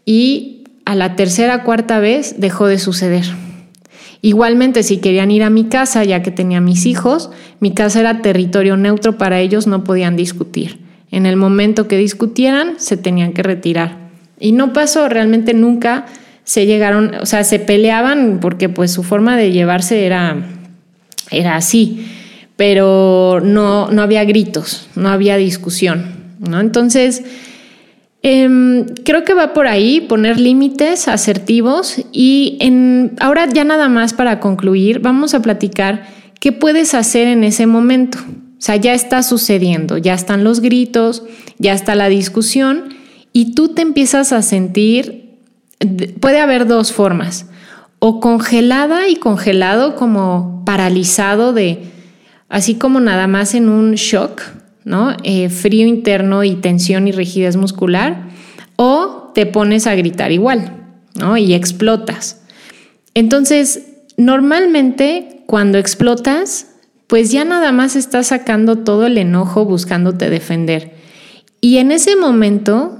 [0.07, 0.58] y
[0.88, 3.27] a la tercera cuarta vez dejó de suceder.
[4.22, 7.29] Igualmente, si querían ir a mi casa, ya que tenía mis hijos,
[7.61, 10.79] mi casa era territorio neutro para ellos, no podían discutir.
[11.11, 13.98] En el momento que discutieran, se tenían que retirar.
[14.40, 16.07] Y no pasó, realmente nunca
[16.44, 20.38] se llegaron, o sea, se peleaban porque pues su forma de llevarse era,
[21.31, 22.07] era así,
[22.57, 26.07] pero no, no había gritos, no había discusión,
[26.38, 26.61] ¿no?
[26.61, 27.24] Entonces,
[28.22, 34.12] em, creo que va por ahí poner límites asertivos y en, ahora ya nada más
[34.12, 36.07] para concluir, vamos a platicar
[36.40, 38.18] qué puedes hacer en ese momento.
[38.18, 41.22] O sea, ya está sucediendo, ya están los gritos,
[41.59, 42.94] ya está la discusión
[43.33, 45.28] y tú te empiezas a sentir
[46.20, 47.46] puede haber dos formas,
[47.98, 51.85] o congelada y congelado como paralizado de,
[52.48, 54.42] así como nada más en un shock,
[54.88, 55.14] ¿no?
[55.22, 58.31] Eh, frío interno y tensión y rigidez muscular,
[58.77, 60.74] o te pones a gritar igual.
[61.37, 62.42] Y explotas.
[63.14, 66.68] Entonces, normalmente cuando explotas,
[67.09, 70.94] pues ya nada más estás sacando todo el enojo buscándote defender.
[71.61, 72.98] Y en ese momento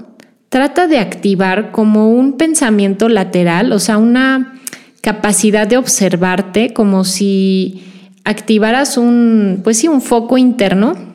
[0.49, 4.59] trata de activar como un pensamiento lateral, o sea, una
[5.01, 7.83] capacidad de observarte como si
[8.25, 11.08] activaras un, pues sí, un foco interno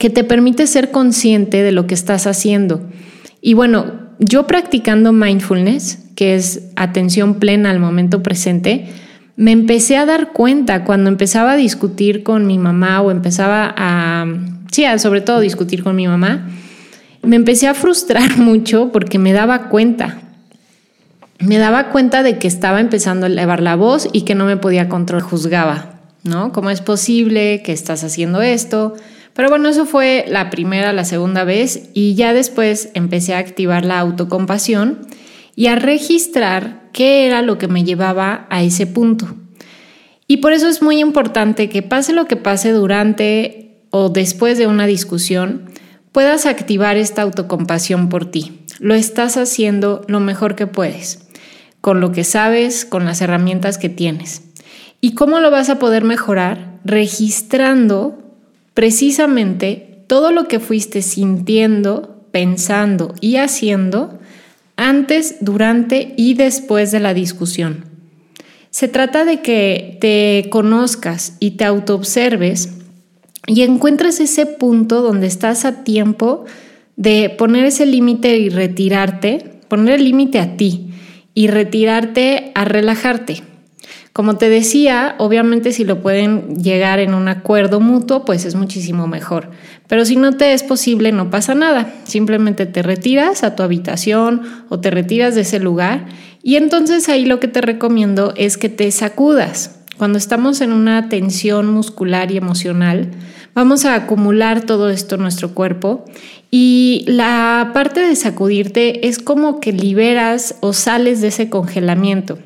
[0.00, 2.80] que te permite ser consciente de lo que estás haciendo.
[3.42, 8.86] Y bueno, yo practicando mindfulness, que es atención plena al momento presente,
[9.36, 14.24] me empecé a dar cuenta cuando empezaba a discutir con mi mamá o empezaba a,
[14.72, 16.48] sí, sobre todo discutir con mi mamá,
[17.22, 20.18] me empecé a frustrar mucho porque me daba cuenta.
[21.40, 24.56] Me daba cuenta de que estaba empezando a elevar la voz y que no me
[24.56, 25.28] podía controlar.
[25.28, 26.52] Juzgaba, ¿no?
[26.52, 28.94] ¿Cómo es posible que estás haciendo esto?
[29.40, 33.86] Pero bueno, eso fue la primera, la segunda vez y ya después empecé a activar
[33.86, 34.98] la autocompasión
[35.56, 39.34] y a registrar qué era lo que me llevaba a ese punto.
[40.26, 44.66] Y por eso es muy importante que pase lo que pase durante o después de
[44.66, 45.70] una discusión,
[46.12, 48.60] puedas activar esta autocompasión por ti.
[48.78, 51.30] Lo estás haciendo lo mejor que puedes,
[51.80, 54.42] con lo que sabes, con las herramientas que tienes.
[55.00, 56.78] ¿Y cómo lo vas a poder mejorar?
[56.84, 58.19] Registrando
[58.80, 64.18] precisamente todo lo que fuiste sintiendo, pensando y haciendo
[64.74, 67.84] antes, durante y después de la discusión.
[68.70, 72.78] Se trata de que te conozcas y te autoobserves
[73.46, 76.46] y encuentres ese punto donde estás a tiempo
[76.96, 80.88] de poner ese límite y retirarte, poner el límite a ti
[81.34, 83.49] y retirarte a relajarte.
[84.12, 89.06] Como te decía, obviamente si lo pueden llegar en un acuerdo mutuo, pues es muchísimo
[89.06, 89.50] mejor.
[89.86, 91.94] Pero si no te es posible, no pasa nada.
[92.04, 96.06] Simplemente te retiras a tu habitación o te retiras de ese lugar
[96.42, 99.76] y entonces ahí lo que te recomiendo es que te sacudas.
[99.96, 103.10] Cuando estamos en una tensión muscular y emocional,
[103.54, 106.04] vamos a acumular todo esto en nuestro cuerpo
[106.50, 112.38] y la parte de sacudirte es como que liberas o sales de ese congelamiento.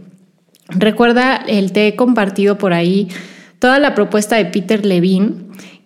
[0.69, 3.09] Recuerda, el te he compartido por ahí
[3.59, 5.33] toda la propuesta de Peter Levine,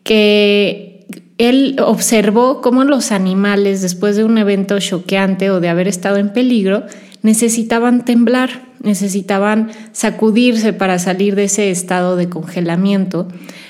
[0.02, 1.06] que
[1.38, 6.32] él observó cómo los animales, después de un evento choqueante o de haber estado en
[6.32, 6.84] peligro,
[7.22, 13.28] necesitaban temblar, necesitaban sacudirse para salir de ese estado de congelamiento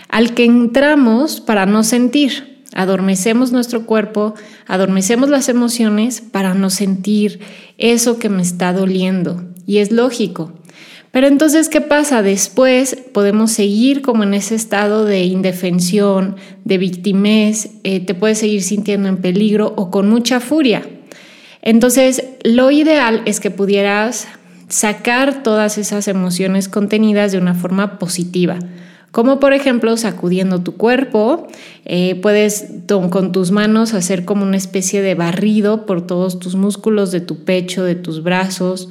[0.08, 2.62] al que entramos para no sentir.
[2.74, 4.34] Adormecemos nuestro cuerpo,
[4.66, 7.40] adormecemos las emociones para no sentir
[7.76, 9.42] eso que me está doliendo.
[9.66, 10.52] Y es lógico.
[11.10, 12.22] Pero entonces, ¿qué pasa?
[12.22, 18.62] Después podemos seguir como en ese estado de indefensión, de victimez, eh, te puedes seguir
[18.62, 20.82] sintiendo en peligro o con mucha furia.
[21.62, 24.28] Entonces, lo ideal es que pudieras
[24.68, 28.58] sacar todas esas emociones contenidas de una forma positiva,
[29.10, 31.46] como por ejemplo sacudiendo tu cuerpo,
[31.86, 32.66] eh, puedes
[33.10, 37.44] con tus manos hacer como una especie de barrido por todos tus músculos de tu
[37.44, 38.90] pecho, de tus brazos,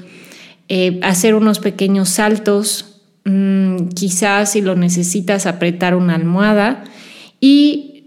[0.70, 6.84] eh, hacer unos pequeños saltos mm, quizás si lo necesitas apretar una almohada
[7.40, 7.98] y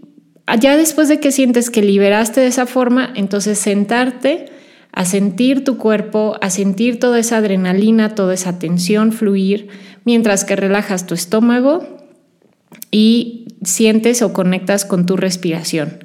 [0.59, 4.47] ya después de que sientes que liberaste de esa forma, entonces sentarte
[4.91, 9.69] a sentir tu cuerpo, a sentir toda esa adrenalina, toda esa tensión fluir,
[10.03, 11.99] mientras que relajas tu estómago
[12.89, 16.03] y sientes o conectas con tu respiración.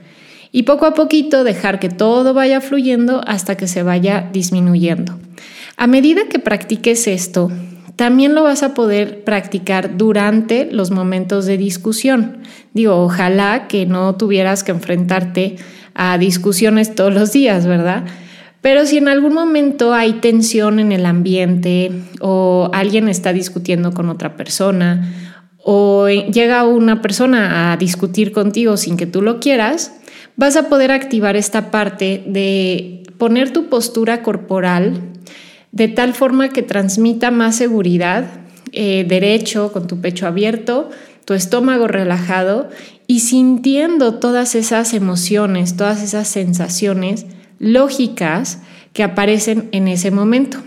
[0.52, 5.18] Y poco a poquito dejar que todo vaya fluyendo hasta que se vaya disminuyendo.
[5.78, 7.50] A medida que practiques esto,
[7.96, 12.38] también lo vas a poder practicar durante los momentos de discusión.
[12.72, 15.56] Digo, ojalá que no tuvieras que enfrentarte
[15.94, 18.04] a discusiones todos los días, ¿verdad?
[18.62, 24.08] Pero si en algún momento hay tensión en el ambiente o alguien está discutiendo con
[24.08, 25.12] otra persona
[25.62, 29.92] o llega una persona a discutir contigo sin que tú lo quieras,
[30.36, 35.15] vas a poder activar esta parte de poner tu postura corporal
[35.76, 38.24] de tal forma que transmita más seguridad,
[38.72, 40.88] eh, derecho, con tu pecho abierto,
[41.26, 42.70] tu estómago relajado
[43.06, 47.26] y sintiendo todas esas emociones, todas esas sensaciones
[47.58, 48.60] lógicas
[48.94, 50.62] que aparecen en ese momento.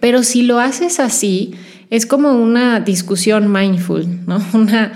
[0.00, 1.54] Pero si lo haces así,
[1.88, 4.42] es como una discusión mindful, ¿no?
[4.52, 4.92] Una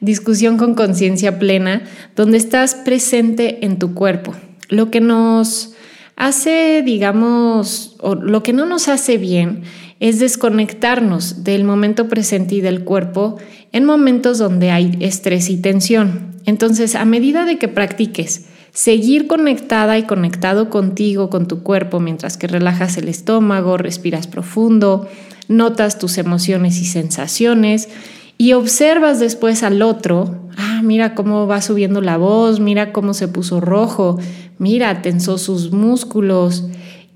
[0.00, 1.82] discusión con conciencia plena,
[2.16, 4.34] donde estás presente en tu cuerpo.
[4.70, 5.73] Lo que nos
[6.16, 9.62] hace, digamos, o lo que no nos hace bien
[10.00, 13.36] es desconectarnos del momento presente y del cuerpo
[13.72, 16.34] en momentos donde hay estrés y tensión.
[16.46, 22.36] Entonces, a medida de que practiques seguir conectada y conectado contigo, con tu cuerpo, mientras
[22.36, 25.08] que relajas el estómago, respiras profundo,
[25.48, 27.88] notas tus emociones y sensaciones
[28.36, 33.28] y observas después al otro, ah, mira cómo va subiendo la voz, mira cómo se
[33.28, 34.18] puso rojo,
[34.58, 36.64] mira, tensó sus músculos.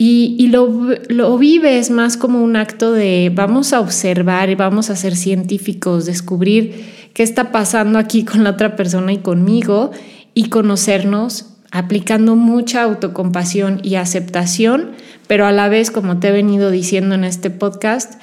[0.01, 4.97] Y, lo, lo, vives más como un acto de vamos a observar y vamos a
[4.97, 9.91] ser científicos, descubrir qué está pasando aquí con la otra persona y conmigo
[10.35, 14.93] y conocernos aplicando mucha autocompasión y aceptación,
[15.27, 18.21] pero a la vez, como te he venido diciendo en este podcast,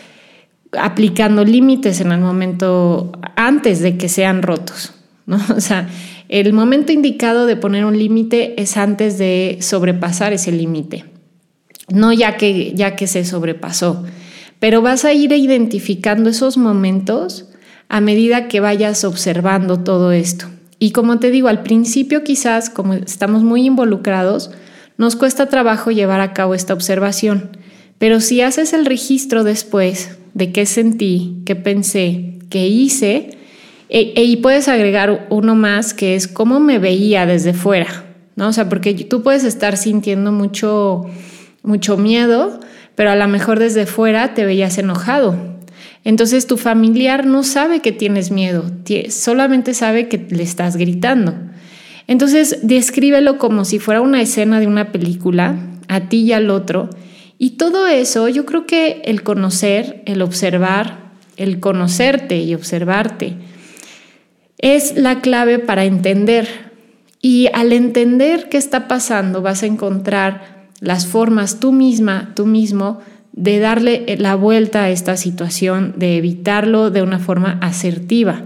[0.80, 4.94] aplicando límites en el momento antes de que sean rotos,
[5.26, 5.40] ¿no?
[5.56, 5.90] O sea,
[6.30, 11.06] el momento indicado de poner un límite es antes de sobrepasar ese límite,
[11.90, 14.04] no ya que, ya que se sobrepasó,
[14.60, 17.50] pero vas a ir identificando esos momentos
[17.90, 20.48] a medida que vayas observando todo esto.
[20.80, 24.52] Y como te digo, al principio quizás, como estamos muy involucrados,
[24.98, 27.58] nos cuesta trabajo llevar a cabo esta observación,
[27.98, 33.32] pero si haces el registro después de qué sentí, qué pensé, qué hice,
[33.90, 38.06] e, e, y puedes agregar uno más que es cómo me veía desde fuera,
[38.36, 38.50] ¿no?
[38.50, 41.06] O sea, porque tú puedes estar sintiendo mucho,
[41.64, 42.60] mucho miedo,
[42.94, 45.36] pero a lo mejor desde fuera te veías enojado,
[46.04, 48.64] entonces tu familiar no sabe que tienes miedo,
[49.10, 51.34] solamente sabe que le estás gritando.
[52.08, 55.58] Entonces descríbelo como si fuera una escena de una película,
[55.88, 56.92] a ti y al otro.
[57.38, 63.36] Y todo eso, yo creo que el conocer, el observar, el conocerte y observarte,
[64.58, 66.48] es la clave para entender.
[67.22, 73.02] Y al entender qué está pasando, vas a encontrar las formas tú misma, tú mismo,
[73.34, 78.44] de darle la vuelta a esta situación, de evitarlo de una forma asertiva.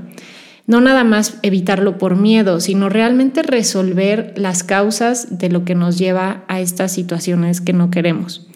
[0.65, 5.97] No nada más evitarlo por miedo, sino realmente resolver las causas de lo que nos
[5.97, 8.48] lleva a estas situaciones que no queremos.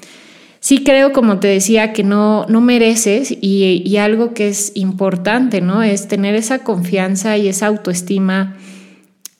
[0.64, 5.60] Sí creo, como te decía, que no, no mereces y, y algo que es importante,
[5.60, 5.84] ¿no?
[5.84, 8.56] Es tener esa confianza y esa autoestima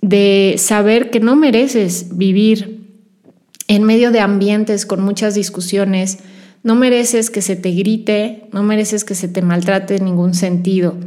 [0.02, 2.90] de saber que no mereces vivir
[3.70, 6.20] en medio de ambientes con muchas discusiones,
[6.62, 10.98] no mereces que se te grite, no mereces que se te maltrate en ningún sentido.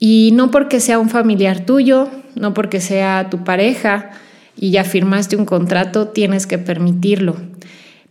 [0.00, 4.10] Y no porque sea un familiar tuyo, no porque sea tu pareja
[4.56, 7.36] y ya firmaste un contrato, tienes que permitirlo.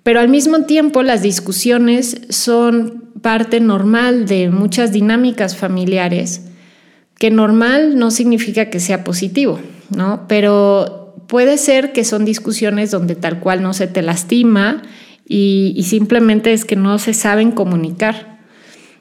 [0.05, 6.45] Pero al mismo tiempo las discusiones son parte normal de muchas dinámicas familiares,
[7.17, 10.27] que normal no significa que sea positivo, ¿no?
[10.27, 14.83] Pero puede ser que son discusiones donde tal cual no se te lastima,
[15.27, 18.37] y, simplemente es que no se saben comunicar.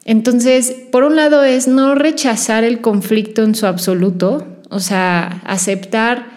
[0.05, 6.34] Entonces, por un lado es no rechazar el conflicto en su absoluto, o sea, aceptar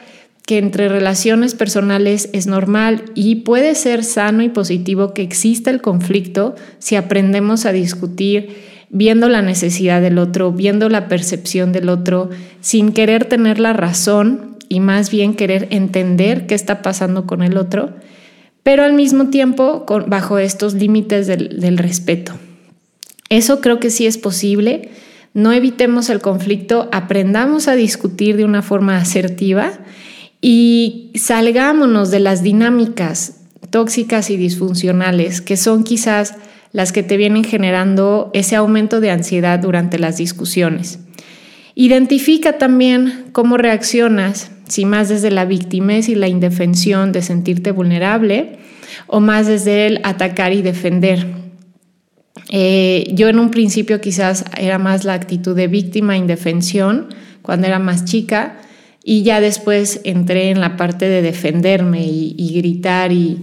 [0.48, 5.82] que entre relaciones personales es normal y puede ser sano y positivo que exista el
[5.82, 8.56] conflicto si aprendemos a discutir
[8.88, 12.30] viendo la necesidad del otro, viendo la percepción del otro,
[12.62, 17.58] sin querer tener la razón y más bien querer entender qué está pasando con el
[17.58, 17.90] otro
[18.68, 22.34] pero al mismo tiempo bajo estos límites del, respeto.
[23.30, 24.90] Eso creo que sí es posible.
[25.32, 29.72] No evitemos el conflicto, aprendamos a discutir de una forma asertiva
[30.40, 36.34] y salgámonos de las dinámicas tóxicas y disfuncionales que son quizás
[36.72, 41.00] las que te vienen generando ese aumento de ansiedad durante las discusiones.
[41.74, 48.58] Identifica también cómo reaccionas, si más desde la victimez y la indefensión de sentirte vulnerable
[49.06, 51.26] o más desde el atacar y defender.
[52.50, 57.08] Eh, yo en un principio quizás era más la actitud de víctima, indefensión,
[57.42, 58.58] cuando era más chica,
[59.10, 63.38] y ya después entré en la parte de defenderme y, gritar y,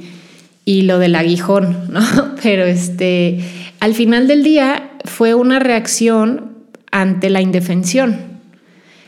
[0.63, 2.36] y, lo del aguijón, ¿no?
[2.43, 3.39] Pero este,
[3.80, 6.51] al final del día fue una reacción
[6.91, 8.16] ante la indefensión.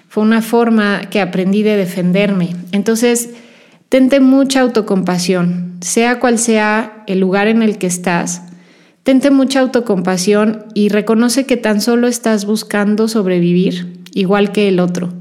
[0.10, 2.56] Fue una forma que aprendí de defenderme.
[2.72, 3.30] Entonces,
[3.90, 8.42] tente mucha autocompasión, sea cual sea el lugar en el que estás.
[9.04, 15.14] Tente mucha autocompasión y reconoce que tan solo estás buscando sobrevivir, igual que el otro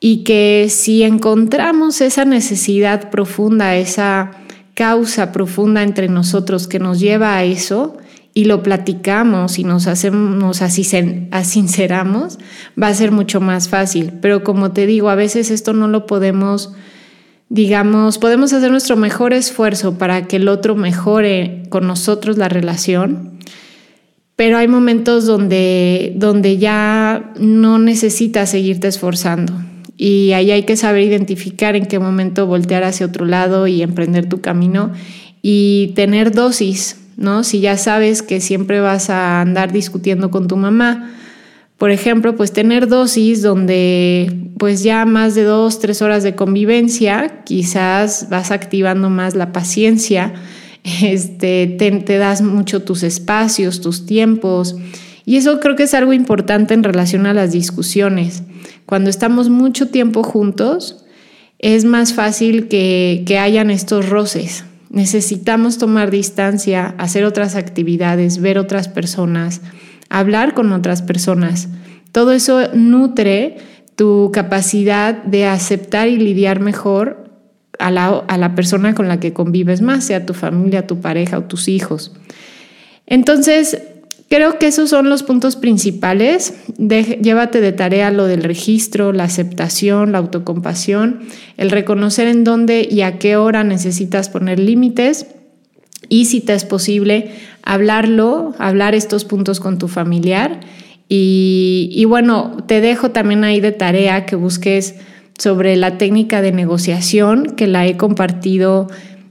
[0.00, 4.32] y que si encontramos esa necesidad profunda, esa
[4.74, 7.96] causa profunda entre nosotros que nos lleva a eso
[8.34, 12.38] y lo platicamos y nos hacemos, nos asinceramos,
[12.80, 14.12] va a ser mucho más fácil.
[14.20, 16.74] Pero como te digo, a veces esto no lo podemos,
[17.48, 23.38] digamos, podemos hacer nuestro mejor esfuerzo para que el otro mejore con nosotros la relación,
[24.36, 29.54] pero hay momentos donde, donde ya no necesitas seguirte esforzando
[29.96, 34.28] y ahí hay que saber identificar en qué momento voltear hacia otro lado y emprender
[34.28, 34.92] tu camino
[35.42, 37.44] y tener dosis, ¿no?
[37.44, 41.12] Si ya sabes que siempre vas a andar discutiendo con tu mamá,
[41.78, 47.42] por ejemplo, pues tener dosis donde pues ya más de dos, tres horas de convivencia,
[47.44, 50.34] quizás vas activando más la paciencia,
[51.02, 54.76] este, te, te das mucho tus espacios, tus tiempos.
[55.26, 58.44] Y eso creo que es algo importante en relación a las discusiones.
[58.86, 61.04] Cuando estamos mucho tiempo juntos,
[61.58, 64.64] es más fácil que, que hayan estos roces.
[64.88, 69.62] Necesitamos tomar distancia, hacer otras actividades, ver otras personas,
[70.08, 71.68] hablar con otras personas.
[72.12, 73.56] Todo eso nutre
[73.96, 77.32] tu capacidad de aceptar y lidiar mejor
[77.80, 81.38] a la, a la, persona con la que convives más, sea tu familia, tu pareja
[81.38, 82.12] o tus hijos.
[83.06, 83.82] Entonces,
[84.28, 86.54] Creo que esos son los puntos principales.
[86.78, 91.20] llévate de tarea lo del registro, la aceptación, la autocompasión,
[91.56, 95.26] el reconocer en dónde y a qué hora necesitas poner límites
[96.08, 97.30] y si te es posible
[97.62, 100.60] hablarlo, hablar estos puntos con tu familiar.
[101.08, 104.96] Y, y bueno, te dejo también ahí de tarea que busques
[105.38, 108.88] sobre la técnica de negociación que la he compartido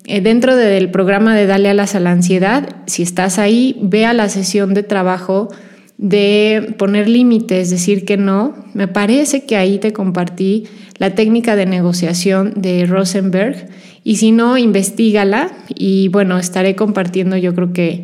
[0.07, 4.29] dentro del programa de Dale alas a la ansiedad, si estás ahí, ve a la
[4.29, 5.49] sesión de trabajo
[5.97, 8.53] de poner límites, decir que no.
[8.73, 10.65] Me parece que ahí te compartí
[10.97, 13.69] la técnica de negociación de Rosenberg
[14.03, 18.03] y si no, investigala y bueno, estaré compartiendo yo creo que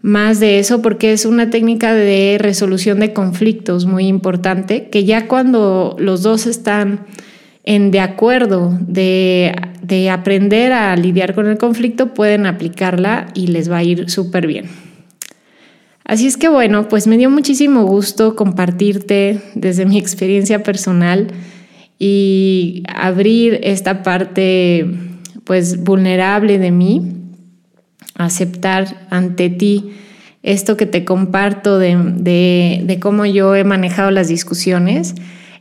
[0.00, 5.28] más de eso porque es una técnica de resolución de conflictos muy importante que ya
[5.28, 7.06] cuando los dos están
[7.64, 13.70] en de acuerdo de, de aprender a lidiar con el conflicto, pueden aplicarla y les
[13.70, 14.66] va a ir súper bien.
[16.04, 21.28] Así es que bueno, pues me dio muchísimo gusto compartirte desde mi experiencia personal
[21.98, 24.86] y abrir esta parte
[25.44, 27.16] pues vulnerable de mí,
[28.16, 29.92] aceptar ante ti
[30.42, 35.14] esto que te comparto de, de, de cómo yo he manejado las discusiones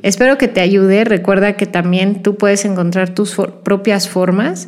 [0.03, 1.05] Espero que te ayude.
[1.05, 4.67] Recuerda que también tú puedes encontrar tus propias formas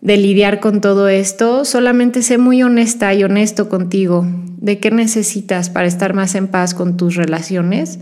[0.00, 1.64] de lidiar con todo esto.
[1.64, 4.26] Solamente sé muy honesta y honesto contigo
[4.58, 8.00] de qué necesitas para estar más en paz con tus relaciones.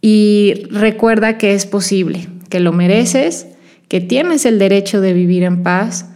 [0.00, 3.48] Y recuerda que es posible, que lo mereces,
[3.88, 6.06] que tienes el derecho de vivir en paz,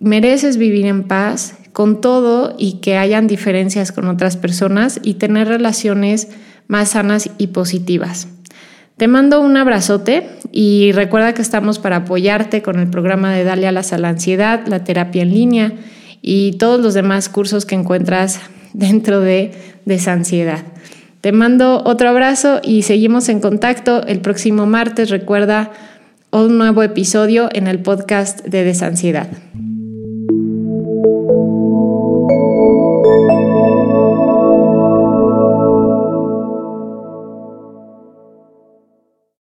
[0.00, 5.46] mereces vivir en paz con todo y que hayan diferencias con otras personas y tener
[5.46, 6.28] relaciones
[6.66, 8.26] más sanas y positivas.
[8.96, 13.66] Te mando un abrazote y recuerda que estamos para apoyarte con el programa de Dale
[13.66, 15.72] Alas a la Ansiedad, la terapia en línea
[16.22, 18.40] y todos los demás cursos que encuentras
[18.72, 19.52] dentro de
[19.84, 20.64] Desansiedad.
[21.20, 24.02] Te mando otro abrazo y seguimos en contacto.
[24.06, 25.72] El próximo martes recuerda
[26.30, 29.28] un nuevo episodio en el podcast de Desansiedad.